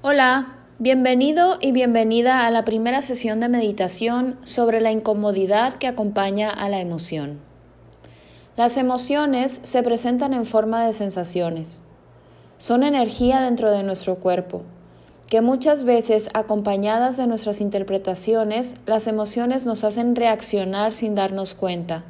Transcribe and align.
Hola, 0.00 0.58
bienvenido 0.78 1.58
y 1.60 1.72
bienvenida 1.72 2.46
a 2.46 2.52
la 2.52 2.64
primera 2.64 3.02
sesión 3.02 3.40
de 3.40 3.48
meditación 3.48 4.38
sobre 4.44 4.80
la 4.80 4.92
incomodidad 4.92 5.74
que 5.74 5.88
acompaña 5.88 6.50
a 6.50 6.68
la 6.68 6.78
emoción. 6.78 7.40
Las 8.56 8.76
emociones 8.76 9.60
se 9.64 9.82
presentan 9.82 10.34
en 10.34 10.46
forma 10.46 10.86
de 10.86 10.92
sensaciones. 10.92 11.82
Son 12.58 12.84
energía 12.84 13.40
dentro 13.40 13.72
de 13.72 13.82
nuestro 13.82 14.20
cuerpo, 14.20 14.62
que 15.26 15.40
muchas 15.40 15.82
veces 15.82 16.30
acompañadas 16.32 17.16
de 17.16 17.26
nuestras 17.26 17.60
interpretaciones, 17.60 18.76
las 18.86 19.08
emociones 19.08 19.66
nos 19.66 19.82
hacen 19.82 20.14
reaccionar 20.14 20.92
sin 20.92 21.16
darnos 21.16 21.54
cuenta, 21.54 22.04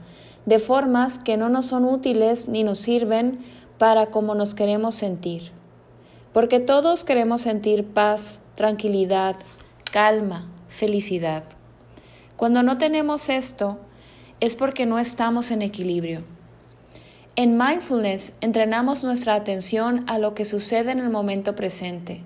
de 0.45 0.59
formas 0.59 1.18
que 1.18 1.39
no 1.39 1.48
nos 1.48 1.64
son 1.64 1.86
útiles 1.86 2.48
ni 2.48 2.64
nos 2.64 2.80
sirven 2.80 3.39
para 3.79 4.09
cómo 4.11 4.34
nos 4.34 4.55
queremos 4.55 4.95
sentir 4.95 5.57
porque 6.39 6.61
todos 6.61 7.05
queremos 7.05 7.41
sentir 7.41 7.84
paz, 7.84 8.39
tranquilidad, 8.54 9.35
calma, 9.90 10.46
felicidad. 10.68 11.43
Cuando 12.36 12.63
no 12.63 12.79
tenemos 12.79 13.29
esto, 13.29 13.80
es 14.39 14.54
porque 14.54 14.86
no 14.86 15.00
estamos 15.00 15.50
en 15.50 15.63
equilibrio. 15.63 16.21
En 17.35 17.58
mindfulness 17.58 18.35
entrenamos 18.40 19.03
nuestra 19.03 19.35
atención 19.35 20.04
a 20.07 20.21
lo 20.21 20.35
que 20.35 20.44
sucede 20.44 20.93
en 20.93 21.00
el 21.00 21.11
momento 21.11 21.57
presente 21.57 22.22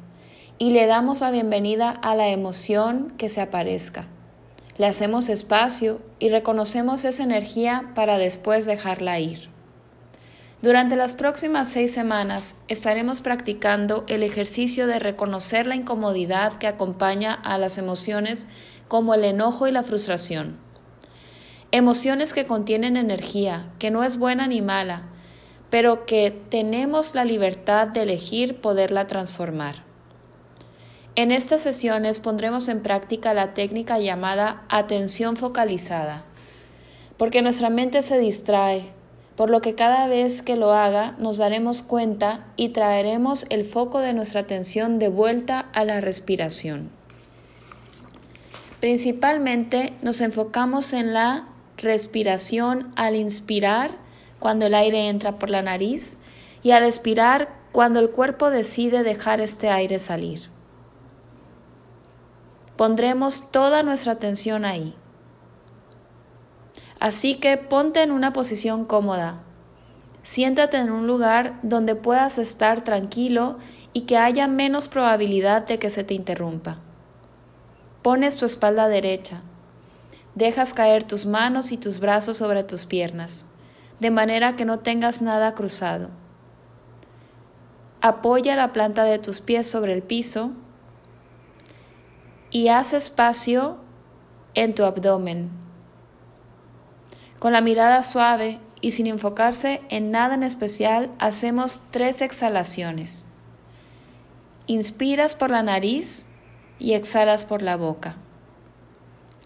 y 0.58 0.72
le 0.72 0.84
damos 0.84 1.22
la 1.22 1.30
bienvenida 1.30 1.88
a 1.88 2.14
la 2.14 2.28
emoción 2.28 3.14
que 3.16 3.30
se 3.30 3.40
aparezca. 3.40 4.08
Le 4.76 4.84
hacemos 4.84 5.30
espacio 5.30 6.02
y 6.18 6.28
reconocemos 6.28 7.06
esa 7.06 7.24
energía 7.24 7.92
para 7.94 8.18
después 8.18 8.66
dejarla 8.66 9.20
ir. 9.20 9.48
Durante 10.62 10.94
las 10.94 11.14
próximas 11.14 11.68
seis 11.70 11.92
semanas 11.92 12.56
estaremos 12.68 13.20
practicando 13.20 14.04
el 14.06 14.22
ejercicio 14.22 14.86
de 14.86 15.00
reconocer 15.00 15.66
la 15.66 15.74
incomodidad 15.74 16.52
que 16.58 16.68
acompaña 16.68 17.34
a 17.34 17.58
las 17.58 17.78
emociones 17.78 18.46
como 18.86 19.14
el 19.14 19.24
enojo 19.24 19.66
y 19.66 19.72
la 19.72 19.82
frustración. 19.82 20.56
Emociones 21.72 22.32
que 22.32 22.46
contienen 22.46 22.96
energía, 22.96 23.72
que 23.80 23.90
no 23.90 24.04
es 24.04 24.18
buena 24.18 24.46
ni 24.46 24.62
mala, 24.62 25.02
pero 25.68 26.06
que 26.06 26.30
tenemos 26.48 27.16
la 27.16 27.24
libertad 27.24 27.88
de 27.88 28.02
elegir 28.02 28.60
poderla 28.60 29.08
transformar. 29.08 29.82
En 31.16 31.32
estas 31.32 31.60
sesiones 31.62 32.20
pondremos 32.20 32.68
en 32.68 32.82
práctica 32.82 33.34
la 33.34 33.52
técnica 33.52 33.98
llamada 33.98 34.62
atención 34.68 35.36
focalizada, 35.36 36.22
porque 37.16 37.42
nuestra 37.42 37.68
mente 37.68 38.00
se 38.02 38.20
distrae, 38.20 38.92
por 39.42 39.50
lo 39.50 39.60
que 39.60 39.74
cada 39.74 40.06
vez 40.06 40.40
que 40.40 40.54
lo 40.54 40.72
haga 40.72 41.16
nos 41.18 41.36
daremos 41.36 41.82
cuenta 41.82 42.46
y 42.54 42.68
traeremos 42.68 43.44
el 43.48 43.64
foco 43.64 43.98
de 43.98 44.12
nuestra 44.12 44.42
atención 44.42 45.00
de 45.00 45.08
vuelta 45.08 45.66
a 45.72 45.84
la 45.84 46.00
respiración. 46.00 46.90
Principalmente 48.78 49.94
nos 50.00 50.20
enfocamos 50.20 50.92
en 50.92 51.12
la 51.12 51.48
respiración 51.76 52.92
al 52.94 53.16
inspirar 53.16 53.90
cuando 54.38 54.66
el 54.66 54.76
aire 54.76 55.08
entra 55.08 55.40
por 55.40 55.50
la 55.50 55.62
nariz 55.62 56.18
y 56.62 56.70
al 56.70 56.84
expirar 56.84 57.52
cuando 57.72 57.98
el 57.98 58.10
cuerpo 58.10 58.48
decide 58.48 59.02
dejar 59.02 59.40
este 59.40 59.70
aire 59.70 59.98
salir. 59.98 60.42
Pondremos 62.76 63.50
toda 63.50 63.82
nuestra 63.82 64.12
atención 64.12 64.64
ahí. 64.64 64.94
Así 67.02 67.34
que 67.34 67.56
ponte 67.56 68.00
en 68.00 68.12
una 68.12 68.32
posición 68.32 68.84
cómoda. 68.84 69.40
Siéntate 70.22 70.76
en 70.76 70.92
un 70.92 71.08
lugar 71.08 71.58
donde 71.64 71.96
puedas 71.96 72.38
estar 72.38 72.84
tranquilo 72.84 73.58
y 73.92 74.02
que 74.02 74.18
haya 74.18 74.46
menos 74.46 74.86
probabilidad 74.86 75.66
de 75.66 75.80
que 75.80 75.90
se 75.90 76.04
te 76.04 76.14
interrumpa. 76.14 76.78
Pones 78.02 78.36
tu 78.36 78.44
espalda 78.46 78.86
derecha. 78.86 79.42
Dejas 80.36 80.74
caer 80.74 81.02
tus 81.02 81.26
manos 81.26 81.72
y 81.72 81.76
tus 81.76 81.98
brazos 81.98 82.36
sobre 82.36 82.62
tus 82.62 82.86
piernas, 82.86 83.50
de 83.98 84.12
manera 84.12 84.54
que 84.54 84.64
no 84.64 84.78
tengas 84.78 85.22
nada 85.22 85.54
cruzado. 85.54 86.08
Apoya 88.00 88.54
la 88.54 88.72
planta 88.72 89.02
de 89.02 89.18
tus 89.18 89.40
pies 89.40 89.68
sobre 89.68 89.92
el 89.92 90.04
piso 90.04 90.52
y 92.52 92.68
haz 92.68 92.92
espacio 92.92 93.78
en 94.54 94.76
tu 94.76 94.84
abdomen 94.84 95.61
con 97.42 97.52
la 97.52 97.60
mirada 97.60 98.02
suave 98.02 98.60
y 98.80 98.92
sin 98.92 99.08
enfocarse 99.08 99.82
en 99.88 100.12
nada 100.12 100.36
en 100.36 100.44
especial, 100.44 101.10
hacemos 101.18 101.82
tres 101.90 102.22
exhalaciones. 102.22 103.26
Inspiras 104.68 105.34
por 105.34 105.50
la 105.50 105.64
nariz 105.64 106.28
y 106.78 106.92
exhalas 106.92 107.44
por 107.44 107.62
la 107.62 107.74
boca. 107.74 108.14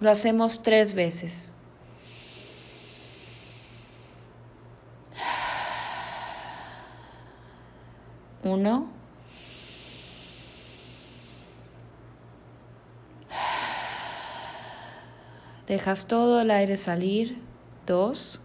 Lo 0.00 0.10
hacemos 0.10 0.62
tres 0.62 0.92
veces. 0.92 1.54
Uno. 8.44 8.88
Dejas 15.66 16.06
todo 16.06 16.42
el 16.42 16.50
aire 16.50 16.76
salir 16.76 17.45
dos, 17.86 18.40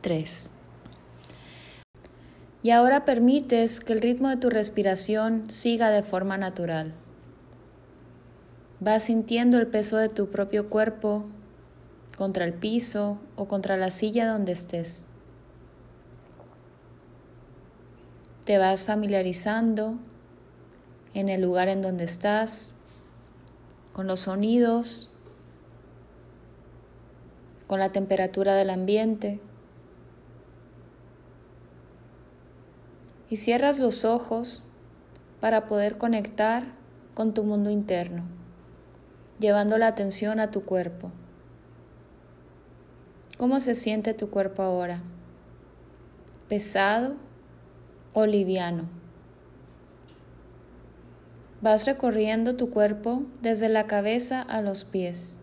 tres. 0.00 0.52
Y 2.62 2.70
ahora 2.70 3.04
permites 3.04 3.80
que 3.80 3.92
el 3.92 4.00
ritmo 4.00 4.28
de 4.28 4.36
tu 4.36 4.50
respiración 4.50 5.50
siga 5.50 5.90
de 5.90 6.02
forma 6.02 6.36
natural. 6.36 6.94
Vas 8.80 9.04
sintiendo 9.04 9.58
el 9.58 9.66
peso 9.66 9.96
de 9.96 10.08
tu 10.08 10.30
propio 10.30 10.68
cuerpo 10.68 11.26
contra 12.16 12.44
el 12.44 12.54
piso 12.54 13.18
o 13.36 13.46
contra 13.46 13.76
la 13.76 13.90
silla 13.90 14.26
donde 14.26 14.52
estés. 14.52 15.06
Te 18.44 18.58
vas 18.58 18.84
familiarizando 18.84 19.98
en 21.16 21.30
el 21.30 21.40
lugar 21.40 21.68
en 21.68 21.80
donde 21.80 22.04
estás, 22.04 22.74
con 23.94 24.06
los 24.06 24.20
sonidos, 24.20 25.10
con 27.66 27.80
la 27.80 27.90
temperatura 27.90 28.54
del 28.54 28.68
ambiente. 28.68 29.40
Y 33.30 33.36
cierras 33.38 33.78
los 33.78 34.04
ojos 34.04 34.62
para 35.40 35.66
poder 35.66 35.96
conectar 35.96 36.64
con 37.14 37.32
tu 37.32 37.44
mundo 37.44 37.70
interno, 37.70 38.24
llevando 39.40 39.78
la 39.78 39.86
atención 39.86 40.38
a 40.38 40.50
tu 40.50 40.66
cuerpo. 40.66 41.12
¿Cómo 43.38 43.58
se 43.60 43.74
siente 43.74 44.12
tu 44.12 44.28
cuerpo 44.28 44.62
ahora? 44.62 45.00
¿Pesado 46.50 47.14
o 48.12 48.26
liviano? 48.26 48.95
Vas 51.66 51.84
recorriendo 51.84 52.54
tu 52.54 52.70
cuerpo 52.70 53.24
desde 53.42 53.68
la 53.68 53.88
cabeza 53.88 54.40
a 54.40 54.60
los 54.60 54.84
pies. 54.84 55.42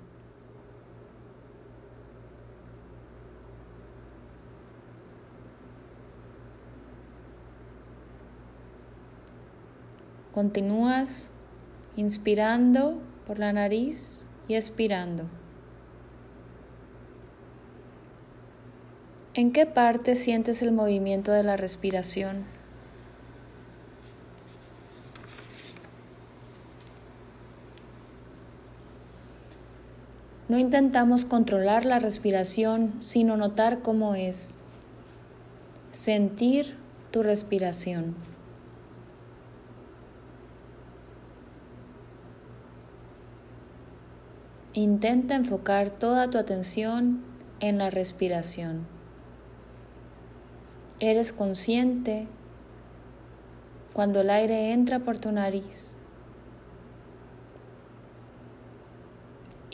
Continúas 10.32 11.34
inspirando 11.98 13.02
por 13.28 13.38
la 13.38 13.52
nariz 13.52 14.26
y 14.48 14.56
expirando. 14.56 15.26
¿En 19.34 19.52
qué 19.52 19.66
parte 19.66 20.16
sientes 20.16 20.62
el 20.62 20.72
movimiento 20.72 21.34
de 21.34 21.44
la 21.44 21.58
respiración? 21.58 22.63
No 30.54 30.60
intentamos 30.60 31.26
controlar 31.26 31.84
la 31.84 31.98
respiración, 31.98 32.94
sino 33.00 33.38
notar 33.38 33.82
cómo 33.82 34.14
es. 34.14 34.60
Sentir 35.92 36.78
tu 37.10 37.24
respiración. 37.24 38.14
Intenta 44.74 45.34
enfocar 45.34 45.90
toda 45.90 46.30
tu 46.30 46.38
atención 46.38 47.24
en 47.60 47.80
la 47.80 47.90
respiración. 47.90 48.86
Eres 51.00 51.34
consciente 51.34 52.28
cuando 53.92 54.22
el 54.22 54.30
aire 54.30 54.72
entra 54.72 55.00
por 55.00 55.18
tu 55.18 55.32
nariz 55.32 55.98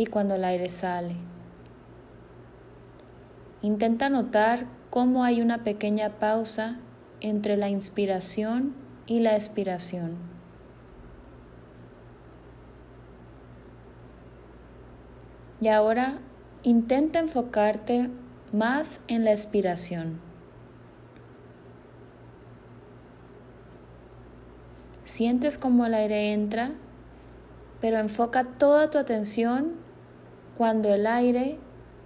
cuando 0.06 0.36
el 0.36 0.46
aire 0.46 0.70
sale. 0.70 1.16
Intenta 3.62 4.10
notar 4.10 4.66
cómo 4.90 5.24
hay 5.24 5.42
una 5.42 5.64
pequeña 5.64 6.20
pausa 6.20 6.80
entre 7.22 7.58
la 7.58 7.70
inspiración 7.70 8.74
y 9.06 9.20
la 9.20 9.34
expiración. 9.34 10.18
Y 15.62 15.68
ahora 15.68 16.20
intenta 16.64 17.20
enfocarte 17.20 18.10
más 18.54 19.04
en 19.08 19.26
la 19.26 19.32
expiración. 19.32 20.22
Sientes 25.04 25.58
como 25.58 25.86
el 25.86 25.96
aire 25.96 26.34
entra, 26.34 26.72
pero 27.82 27.98
enfoca 27.98 28.44
toda 28.44 28.90
tu 28.90 28.98
atención 28.98 29.89
cuando 30.60 30.94
el 30.94 31.08
aire 31.08 31.58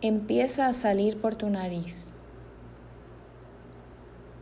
empieza 0.01 0.67
a 0.67 0.73
salir 0.73 1.19
por 1.19 1.33
tu 1.33 1.49
nariz. 1.49 2.13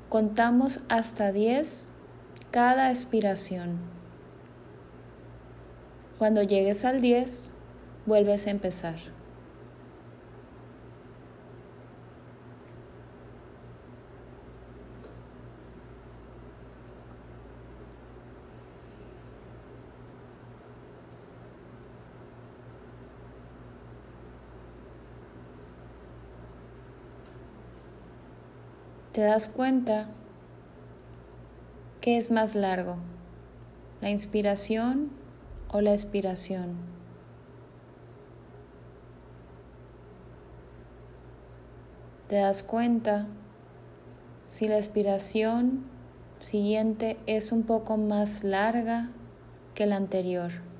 Contamos 0.10 0.81
hasta 0.90 1.31
10 1.31 1.94
cada 2.52 2.90
expiración. 2.90 3.80
Cuando 6.18 6.44
llegues 6.44 6.84
al 6.84 7.00
10, 7.00 7.54
vuelves 8.06 8.48
a 8.48 8.50
empezar. 8.50 8.98
Te 29.22 29.28
das 29.28 29.50
cuenta 29.50 30.08
que 32.02 32.18
es 32.18 32.32
más 32.32 32.56
largo, 32.56 32.98
la 34.02 34.10
inspiración 34.10 35.12
o 35.70 35.80
la 35.80 35.94
expiración. 35.94 36.76
Te 42.30 42.38
das 42.38 42.64
cuenta 42.64 43.28
si 44.48 44.68
la 44.68 44.78
expiración 44.78 45.84
siguiente 46.40 47.20
es 47.28 47.52
un 47.52 47.62
poco 47.62 47.98
más 47.98 48.44
larga 48.44 49.12
que 49.76 49.86
la 49.86 49.98
anterior. 49.98 50.71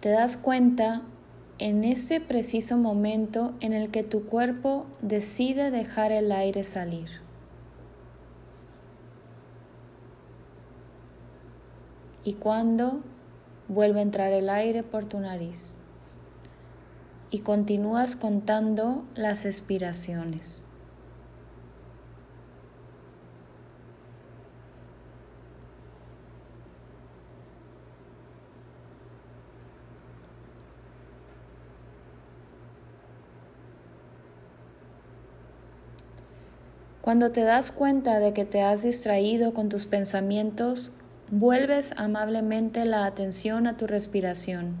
Te 0.00 0.08
das 0.08 0.36
cuenta 0.36 1.02
en 1.58 1.84
ese 1.84 2.20
preciso 2.20 2.78
momento 2.78 3.54
en 3.60 3.74
el 3.74 3.90
que 3.90 4.02
tu 4.02 4.24
cuerpo 4.24 4.86
decide 5.02 5.70
dejar 5.70 6.10
el 6.10 6.32
aire 6.32 6.64
salir. 6.64 7.08
Y 12.24 12.34
cuando 12.34 13.02
vuelve 13.70 14.00
a 14.00 14.02
entrar 14.02 14.32
el 14.32 14.50
aire 14.50 14.82
por 14.82 15.06
tu 15.06 15.20
nariz. 15.20 15.78
Y 17.30 17.40
continúas 17.40 18.16
contando 18.16 19.04
las 19.14 19.44
expiraciones. 19.44 20.69
Cuando 37.10 37.32
te 37.32 37.42
das 37.42 37.72
cuenta 37.72 38.20
de 38.20 38.32
que 38.32 38.44
te 38.44 38.62
has 38.62 38.84
distraído 38.84 39.52
con 39.52 39.68
tus 39.68 39.86
pensamientos, 39.86 40.92
vuelves 41.28 41.92
amablemente 41.96 42.84
la 42.84 43.04
atención 43.04 43.66
a 43.66 43.76
tu 43.76 43.88
respiración, 43.88 44.76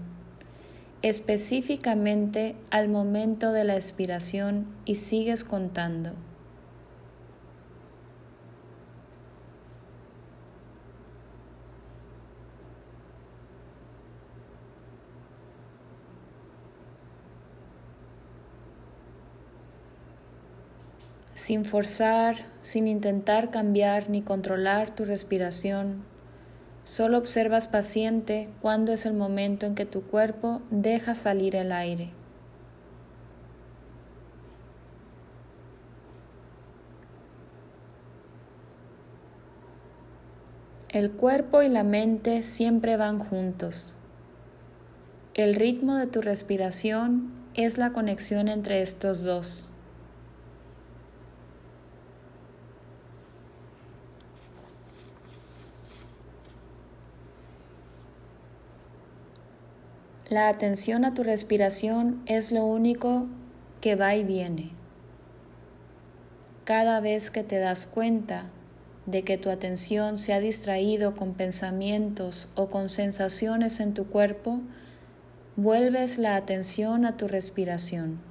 específicamente 1.02 2.54
al 2.70 2.88
momento 2.88 3.50
de 3.50 3.64
la 3.64 3.74
expiración 3.74 4.66
y 4.84 4.94
sigues 4.94 5.42
contando. 5.42 6.12
Sin 21.40 21.64
forzar, 21.64 22.36
sin 22.60 22.86
intentar 22.86 23.50
cambiar 23.50 24.10
ni 24.10 24.20
controlar 24.20 24.94
tu 24.94 25.06
respiración. 25.06 26.02
Solo 26.84 27.16
observas 27.16 27.66
paciente 27.66 28.50
cuándo 28.60 28.92
es 28.92 29.06
el 29.06 29.14
momento 29.14 29.64
en 29.64 29.74
que 29.74 29.86
tu 29.86 30.02
cuerpo 30.02 30.60
deja 30.70 31.14
salir 31.14 31.56
el 31.56 31.72
aire. 31.72 32.10
El 40.90 41.10
cuerpo 41.12 41.62
y 41.62 41.70
la 41.70 41.84
mente 41.84 42.42
siempre 42.42 42.98
van 42.98 43.18
juntos. 43.18 43.94
El 45.32 45.54
ritmo 45.54 45.96
de 45.96 46.06
tu 46.06 46.20
respiración 46.20 47.32
es 47.54 47.78
la 47.78 47.94
conexión 47.94 48.48
entre 48.48 48.82
estos 48.82 49.22
dos. 49.22 49.69
La 60.30 60.48
atención 60.48 61.04
a 61.04 61.12
tu 61.12 61.24
respiración 61.24 62.22
es 62.24 62.52
lo 62.52 62.64
único 62.64 63.26
que 63.80 63.96
va 63.96 64.14
y 64.14 64.22
viene. 64.22 64.70
Cada 66.62 67.00
vez 67.00 67.32
que 67.32 67.42
te 67.42 67.58
das 67.58 67.88
cuenta 67.88 68.44
de 69.06 69.24
que 69.24 69.38
tu 69.38 69.50
atención 69.50 70.18
se 70.18 70.32
ha 70.32 70.38
distraído 70.38 71.16
con 71.16 71.34
pensamientos 71.34 72.48
o 72.54 72.68
con 72.68 72.90
sensaciones 72.90 73.80
en 73.80 73.92
tu 73.92 74.06
cuerpo, 74.06 74.60
vuelves 75.56 76.16
la 76.16 76.36
atención 76.36 77.06
a 77.06 77.16
tu 77.16 77.26
respiración. 77.26 78.29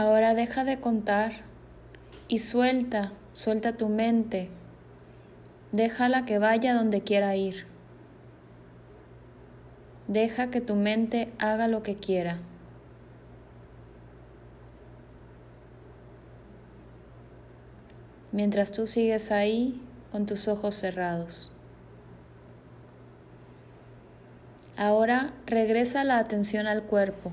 Ahora 0.00 0.32
deja 0.32 0.64
de 0.64 0.80
contar 0.80 1.32
y 2.26 2.38
suelta, 2.38 3.12
suelta 3.34 3.76
tu 3.76 3.90
mente. 3.90 4.48
Déjala 5.72 6.24
que 6.24 6.38
vaya 6.38 6.72
donde 6.72 7.02
quiera 7.02 7.36
ir. 7.36 7.66
Deja 10.08 10.48
que 10.50 10.62
tu 10.62 10.74
mente 10.74 11.30
haga 11.38 11.68
lo 11.68 11.82
que 11.82 11.96
quiera. 11.96 12.38
Mientras 18.32 18.72
tú 18.72 18.86
sigues 18.86 19.30
ahí 19.30 19.82
con 20.12 20.24
tus 20.24 20.48
ojos 20.48 20.76
cerrados. 20.76 21.52
Ahora 24.78 25.34
regresa 25.44 26.04
la 26.04 26.16
atención 26.16 26.66
al 26.66 26.84
cuerpo 26.84 27.32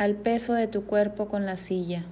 al 0.00 0.14
peso 0.14 0.54
de 0.54 0.66
tu 0.66 0.86
cuerpo 0.86 1.28
con 1.28 1.44
la 1.44 1.58
silla. 1.58 2.06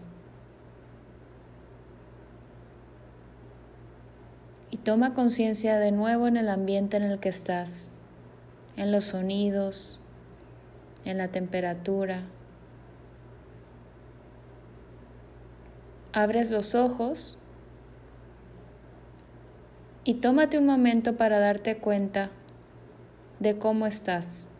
Y 4.71 4.77
toma 4.77 5.15
conciencia 5.15 5.79
de 5.79 5.91
nuevo 5.91 6.29
en 6.29 6.37
el 6.37 6.51
ambiente 6.51 6.99
en 6.99 7.05
el 7.05 7.19
que 7.19 7.31
estás, 7.31 7.95
en 8.77 8.93
los 8.93 9.05
sonidos, 9.05 10.01
en 11.07 11.17
la 11.17 11.29
temperatura. 11.29 12.25
Abres 16.13 16.51
los 16.51 16.75
ojos 16.75 17.39
y 20.05 20.17
tómate 20.17 20.59
un 20.59 20.67
momento 20.67 21.17
para 21.17 21.39
darte 21.39 21.79
cuenta 21.79 22.29
de 23.41 23.57
cómo 23.57 23.87
estás. 23.87 24.51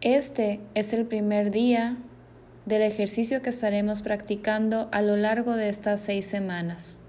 Este 0.00 0.60
es 0.74 0.92
el 0.92 1.06
primer 1.06 1.50
día 1.50 1.96
del 2.66 2.82
ejercicio 2.82 3.42
que 3.42 3.48
estaremos 3.48 4.00
practicando 4.00 4.88
a 4.92 5.02
lo 5.02 5.16
largo 5.16 5.56
de 5.56 5.68
estas 5.68 6.00
seis 6.00 6.24
semanas. 6.24 7.02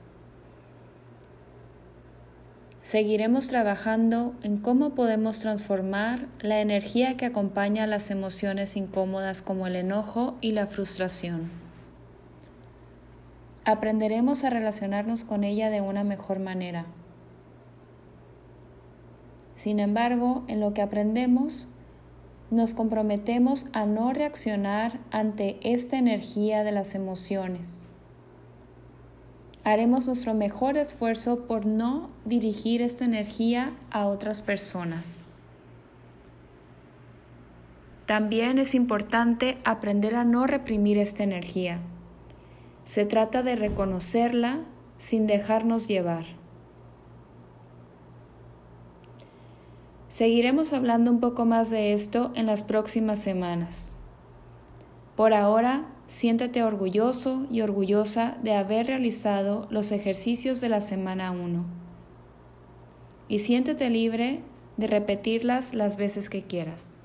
Seguiremos 2.81 3.47
trabajando 3.47 4.33
en 4.41 4.57
cómo 4.57 4.95
podemos 4.95 5.37
transformar 5.37 6.25
la 6.39 6.61
energía 6.61 7.15
que 7.15 7.27
acompaña 7.27 7.83
a 7.83 7.87
las 7.87 8.09
emociones 8.09 8.75
incómodas 8.75 9.43
como 9.43 9.67
el 9.67 9.75
enojo 9.75 10.37
y 10.41 10.53
la 10.53 10.65
frustración. 10.65 11.51
Aprenderemos 13.65 14.43
a 14.43 14.49
relacionarnos 14.49 15.25
con 15.25 15.43
ella 15.43 15.69
de 15.69 15.81
una 15.81 16.03
mejor 16.03 16.39
manera. 16.39 16.87
Sin 19.55 19.79
embargo, 19.79 20.43
en 20.47 20.59
lo 20.59 20.73
que 20.73 20.81
aprendemos, 20.81 21.67
nos 22.51 22.73
comprometemos 22.73 23.67
a 23.73 23.85
no 23.85 24.11
reaccionar 24.11 24.99
ante 25.11 25.59
esta 25.61 25.97
energía 25.97 26.63
de 26.63 26.71
las 26.71 26.95
emociones. 26.95 27.87
Haremos 29.63 30.07
nuestro 30.07 30.33
mejor 30.33 30.77
esfuerzo 30.77 31.45
por 31.45 31.65
no 31.65 32.09
dirigir 32.25 32.81
esta 32.81 33.05
energía 33.05 33.73
a 33.91 34.07
otras 34.07 34.41
personas. 34.41 35.23
También 38.07 38.57
es 38.57 38.73
importante 38.73 39.59
aprender 39.65 40.15
a 40.15 40.23
no 40.23 40.47
reprimir 40.47 40.97
esta 40.97 41.23
energía. 41.23 41.79
Se 42.83 43.05
trata 43.05 43.43
de 43.43 43.55
reconocerla 43.55 44.61
sin 44.97 45.27
dejarnos 45.27 45.87
llevar. 45.87 46.38
Seguiremos 50.09 50.73
hablando 50.73 51.11
un 51.11 51.19
poco 51.19 51.45
más 51.45 51.69
de 51.69 51.93
esto 51.93 52.31
en 52.33 52.47
las 52.47 52.63
próximas 52.63 53.21
semanas. 53.21 53.97
Por 55.15 55.33
ahora, 55.33 55.85
siéntete 56.07 56.63
orgulloso 56.63 57.45
y 57.51 57.61
orgullosa 57.61 58.37
de 58.41 58.55
haber 58.55 58.87
realizado 58.87 59.67
los 59.69 59.91
ejercicios 59.91 60.61
de 60.61 60.69
la 60.69 60.81
semana 60.81 61.31
1 61.31 61.63
y 63.27 63.37
siéntete 63.39 63.91
libre 63.91 64.41
de 64.77 64.87
repetirlas 64.87 65.75
las 65.75 65.95
veces 65.95 66.29
que 66.29 66.41
quieras. 66.41 66.98